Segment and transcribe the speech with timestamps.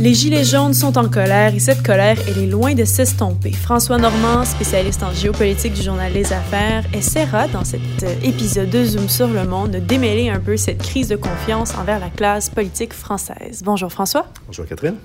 [0.00, 3.50] Les Gilets jaunes sont en colère et cette colère, elle est loin de s'estomper.
[3.50, 8.84] François Normand, spécialiste en géopolitique du journal Les Affaires, essaiera dans cet euh, épisode de
[8.84, 12.48] Zoom sur le monde de démêler un peu cette crise de confiance envers la classe
[12.48, 13.62] politique française.
[13.64, 14.26] Bonjour François.
[14.46, 14.98] Bonjour Catherine.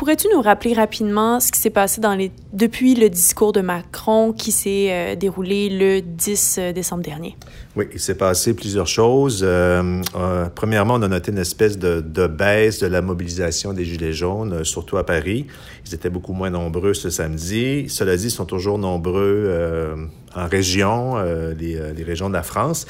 [0.00, 2.00] Pourrais-tu nous rappeler rapidement ce qui s'est passé
[2.54, 7.36] depuis le discours de Macron qui s'est euh, déroulé le 10 euh, décembre dernier?
[7.76, 9.42] Oui, il s'est passé plusieurs choses.
[9.42, 10.00] Euh,
[10.54, 14.64] premièrement, on a noté une espèce de, de, baisse de la mobilisation des Gilets jaunes,
[14.64, 15.46] surtout à Paris.
[15.86, 17.90] Ils étaient beaucoup moins nombreux ce samedi.
[17.90, 21.20] Cela dit, ils sont toujours nombreux en région,
[21.58, 22.86] les, les, régions de la France.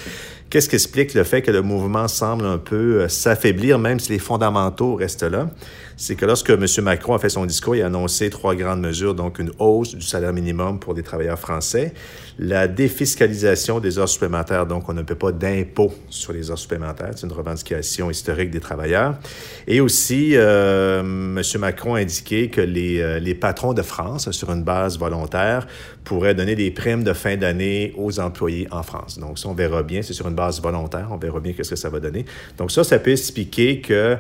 [0.51, 4.19] Qu'est-ce qui explique le fait que le mouvement semble un peu s'affaiblir, même si les
[4.19, 5.49] fondamentaux restent là?
[6.01, 6.65] C'est que lorsque M.
[6.83, 10.01] Macron a fait son discours, il a annoncé trois grandes mesures, donc une hausse du
[10.01, 11.93] salaire minimum pour les travailleurs français,
[12.39, 17.11] la défiscalisation des heures supplémentaires, donc on ne paie pas d'impôts sur les heures supplémentaires,
[17.15, 19.19] c'est une revendication historique des travailleurs,
[19.67, 21.43] et aussi euh, M.
[21.59, 25.67] Macron a indiqué que les, euh, les patrons de France, sur une base volontaire,
[26.03, 29.19] pourraient donner des primes de fin d'année aux employés en France.
[29.19, 31.77] Donc ça, on verra bien, c'est sur une base volontaire, on verra bien qu'est-ce que
[31.77, 32.25] ça va donner.
[32.59, 34.17] Donc ça, ça peut expliquer que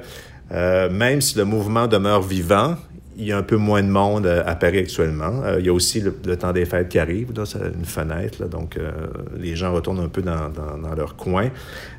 [0.52, 2.76] euh, même si le mouvement demeure vivant,
[3.20, 5.42] il y a un peu moins de monde à Paris actuellement.
[5.44, 8.76] Euh, il y a aussi le, temps des fêtes qui arrive, là, une fenêtre, donc
[8.76, 8.90] euh,
[9.38, 11.50] les gens retournent un peu dans, dans, leur coin.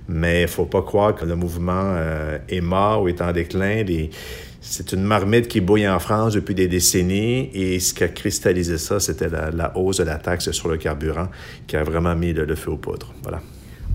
[0.09, 3.31] Mais il ne faut pas croire que le mouvement euh, est mort ou est en
[3.31, 3.85] déclin.
[4.59, 8.77] C'est une marmite qui bouille en France depuis des décennies et ce qui a cristallisé
[8.77, 11.29] ça, c'était la, la, hausse de la taxe sur le carburant
[11.67, 13.13] qui a vraiment mis le, le feu aux poudres.
[13.23, 13.41] Voilà.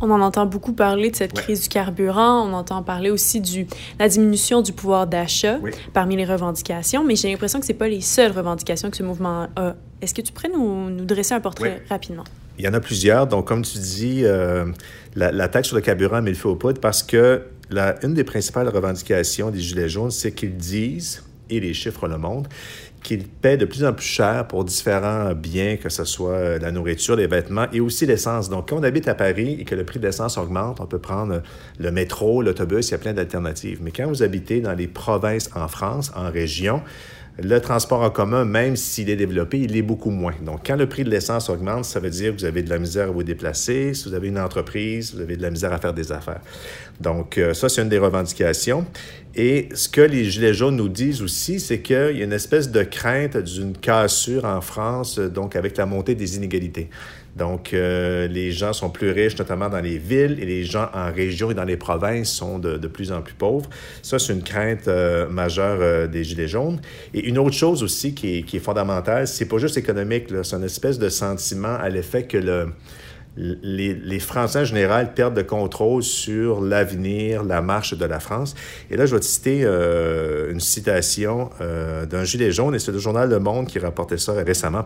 [0.00, 1.42] On en entend beaucoup parler de cette ouais.
[1.42, 2.46] crise du carburant.
[2.48, 3.66] On entend parler aussi de
[3.98, 5.70] la diminution du pouvoir d'achat oui.
[5.92, 9.48] parmi les revendications, mais j'ai l'impression que ce pas les seules revendications que ce mouvement
[9.56, 9.74] a.
[10.02, 11.88] Est-ce que tu pourrais nous, nous dresser un portrait oui.
[11.88, 12.24] rapidement?
[12.58, 13.26] Il y en a plusieurs.
[13.26, 14.66] Donc, comme tu dis, euh,
[15.14, 18.14] la, la, taxe sur le carburant met le feu aux poudres parce que la, une
[18.14, 22.50] des principales revendications des Gilets jaunes, c'est qu'ils disent, et les chiffres le montrent,
[23.02, 27.14] qu'ils paient de plus en plus cher pour différents biens, que ce soit la nourriture,
[27.16, 28.50] les vêtements et aussi l'essence.
[28.50, 30.98] Donc, quand on habite à Paris et que le prix de l'essence augmente, on peut
[30.98, 31.42] prendre
[31.78, 33.78] le métro, l'autobus, il y a plein d'alternatives.
[33.82, 36.82] Mais quand vous habitez dans les provinces en France, en région,
[37.38, 40.32] le transport en commun, même s'il est développé, il est beaucoup moins.
[40.40, 42.78] Donc, quand le prix de l'essence augmente, ça veut dire que vous avez de la
[42.78, 43.92] misère à vous déplacer.
[43.92, 46.40] Si vous avez une entreprise, vous avez de la misère à faire des affaires.
[47.00, 48.86] Donc, euh, ça, c'est une des revendications.
[49.34, 52.70] Et ce que les Gilets jaunes nous disent aussi, c'est qu'il y a une espèce
[52.70, 56.88] de crainte d'une cassure en France, donc avec la montée des inégalités.
[57.36, 61.12] Donc, euh, les gens sont plus riches, notamment dans les villes, et les gens en
[61.12, 63.68] région et dans les provinces sont de, de plus en plus pauvres.
[64.00, 66.80] Ça, c'est une crainte euh, majeure euh, des Gilets jaunes.
[67.12, 70.56] Et une autre chose aussi qui est, qui est fondamentale, c'est pas juste économique, c'est
[70.56, 72.68] une espèce de sentiment à l'effet que le,
[73.36, 78.54] les, Français en général perdent le contrôle sur l'avenir, la marche de la France.
[78.90, 82.92] Et là, je vais te citer euh, une citation euh, d'un gilet jaune, et c'est
[82.92, 84.84] le journal Le Monde qui rapportait ça récemment.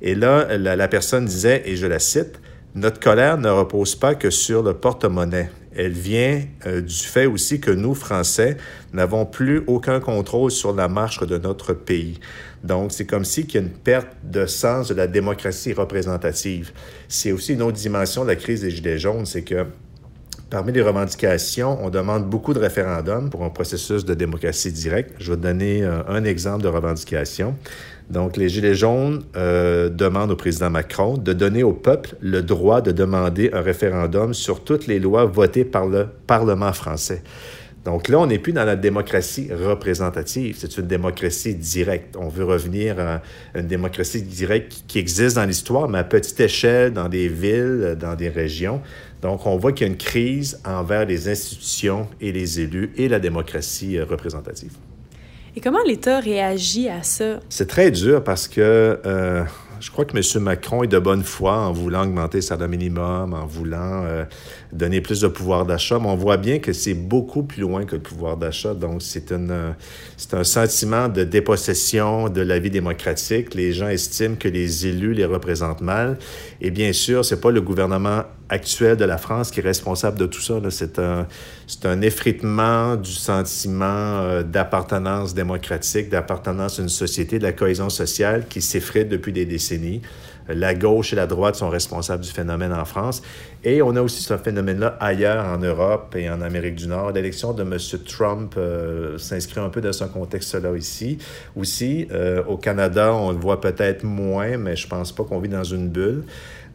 [0.00, 2.40] Et là, la, la personne disait, et je la cite,
[2.74, 5.50] Notre colère ne repose pas que sur le porte-monnaie.
[5.76, 8.56] Elle vient euh, du fait aussi que nous, Français,
[8.92, 12.20] n'avons plus aucun contrôle sur la marche de notre pays.
[12.62, 16.72] Donc, c'est comme si qu'il y a une perte de sens de la démocratie représentative.
[17.08, 19.66] C'est aussi une autre dimension de la crise des Gilets jaunes, c'est que
[20.52, 25.14] Parmi les revendications, on demande beaucoup de référendums pour un processus de démocratie directe.
[25.18, 27.54] Je vais donner euh, un exemple de revendication.
[28.10, 32.82] Donc, les Gilets jaunes euh, demandent au président Macron de donner au peuple le droit
[32.82, 37.22] de demander un référendum sur toutes les lois votées par le Parlement français.
[37.84, 42.16] Donc là, on n'est plus dans la démocratie représentative, c'est une démocratie directe.
[42.16, 43.22] On veut revenir à
[43.56, 48.14] une démocratie directe qui existe dans l'histoire, mais à petite échelle, dans des villes, dans
[48.14, 48.80] des régions.
[49.20, 53.08] Donc, on voit qu'il y a une crise envers les institutions et les élus et
[53.08, 54.72] la démocratie représentative.
[55.54, 57.40] Et comment l'État réagit à ça?
[57.48, 59.44] C'est très dur parce que euh,
[59.80, 60.42] je crois que M.
[60.42, 64.24] Macron est de bonne foi en voulant augmenter le salaire minimum, en voulant euh,
[64.72, 67.96] donner plus de pouvoir d'achat, mais on voit bien que c'est beaucoup plus loin que
[67.96, 68.74] le pouvoir d'achat.
[68.74, 69.76] Donc, c'est un,
[70.16, 73.54] c'est un sentiment de dépossession de la vie démocratique.
[73.54, 76.18] Les gens estiment que les élus les représentent mal.
[76.60, 80.26] Et bien sûr, c'est pas le gouvernement actuel de la France qui est responsable de
[80.26, 80.54] tout ça.
[80.70, 81.26] C'est un,
[81.84, 88.46] un effritement du sentiment euh, d'appartenance démocratique, d'appartenance à une société, de la cohésion sociale
[88.48, 90.02] qui s'effrite depuis des décennies.
[90.54, 93.22] La gauche et la droite sont responsables du phénomène en France.
[93.64, 97.12] Et on a aussi ce phénomène-là ailleurs en Europe et en Amérique du Nord.
[97.12, 97.76] L'élection de M.
[98.04, 101.18] Trump euh, s'inscrit un peu dans ce contexte-là ici.
[101.54, 105.48] Aussi, euh, au Canada, on le voit peut-être moins, mais je pense pas qu'on vit
[105.48, 106.24] dans une bulle.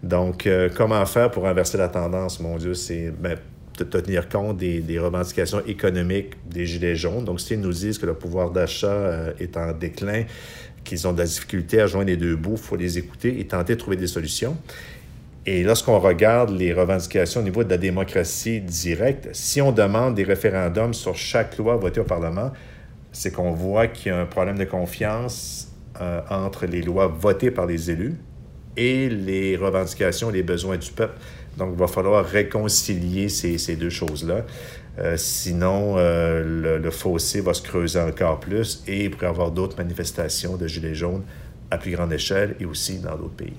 [0.03, 2.73] Donc, euh, comment faire pour inverser la tendance, mon Dieu?
[2.73, 3.37] C'est ben,
[3.77, 7.25] de tenir compte des, revendications économiques des Gilets jaunes.
[7.25, 10.23] Donc, s'ils nous disent que le pouvoir d'achat est en déclin,
[10.87, 13.45] qu'ils ont de la difficulté à joindre les deux bouts, il faut les écouter et
[13.45, 14.57] tenter de trouver des solutions.
[15.45, 20.23] Et lorsqu'on regarde les revendications au niveau de la démocratie directe, si on demande des
[20.23, 22.51] référendums sur chaque loi votée au Parlement,
[23.11, 25.69] c'est qu'on voit qu'il y a un problème de confiance
[26.01, 28.15] euh, entre les lois votées par les élus
[28.75, 31.17] et les revendications les besoins du peuple.
[31.57, 34.45] Donc, il va falloir réconcilier ces deux choses-là.
[34.99, 39.51] Euh, sinon, euh, le, fossé va se creuser encore plus et il pourrait y avoir
[39.51, 41.23] d'autres manifestations de gilets jaunes
[41.69, 43.53] à plus grande échelle et aussi dans d'autres pays.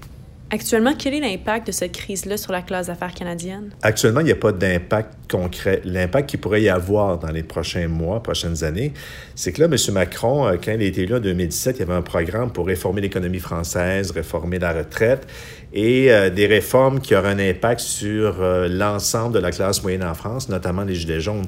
[0.50, 3.70] Actuellement, quel est l'impact de cette crise-là sur la classe d'affaires canadienne?
[3.82, 5.82] Actuellement, il n'y a pas d'impact concret.
[5.84, 8.94] L'impact qu'il pourrait y avoir dans les prochains mois, prochaines années,
[9.34, 9.76] c'est que là, M.
[9.92, 12.66] Macron, euh, quand il a été élu en 2017, il y avait un programme pour
[12.66, 15.26] réformer l'économie française, réformer la retraite
[15.74, 20.04] et euh, des réformes qui auraient un impact sur euh, l'ensemble de la classe moyenne
[20.04, 21.44] en France, notamment les Gilets jaunes.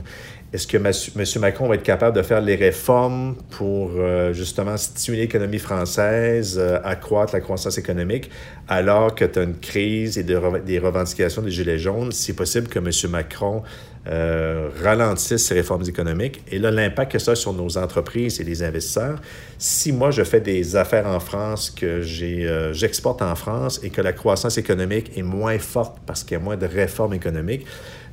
[0.52, 1.41] Est-ce que M.
[1.41, 6.81] Macron va être capable de faire les réformes pour euh, justement stimuler l'économie française, euh,
[6.82, 8.31] accroître la croissance économique,
[8.67, 12.11] alors que tu as une crise et des revendications des Gilets jaunes?
[12.11, 12.91] C'est possible que M.
[13.11, 13.62] Macron
[14.08, 16.43] euh, ralentisse ces réformes économiques.
[16.50, 19.20] Et là, l'impact que ça a sur nos entreprises et les investisseurs,
[19.56, 24.12] si moi je fais des affaires en France, que j'exporte en France et que la
[24.12, 27.67] croissance économique est moins forte parce qu'il y a moins de réformes économiques,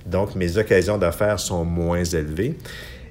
[0.07, 2.55] donc, mes occasions d'affaires sont moins élevées.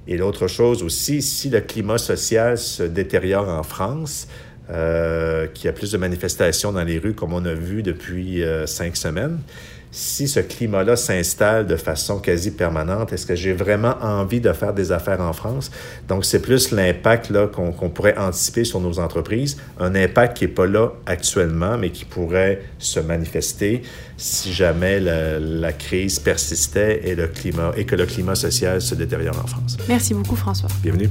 [0.08, 4.28] Et l'autre chose aussi, si le climat social se détériore en France,
[4.70, 8.42] euh, qu'il y a plus de manifestations dans les rues comme on a vu depuis
[8.42, 9.38] euh, cinq semaines,
[9.96, 14.74] si ce climat-là s'installe de façon quasi permanente, est-ce que j'ai vraiment envie de faire
[14.74, 15.70] des affaires en France?
[16.06, 20.66] Donc, c'est plus l'impact qu'on pourrait anticiper sur nos entreprises, un impact qui n'est pas
[20.66, 23.82] là actuellement, mais qui pourrait se manifester
[24.18, 28.94] si jamais la, la crise persistait et, le climat, et que le climat social se
[28.94, 29.78] détériore en France.
[29.88, 30.68] Merci beaucoup, François.
[30.82, 31.08] Bienvenue.